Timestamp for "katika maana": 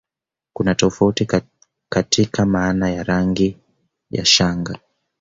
1.89-2.89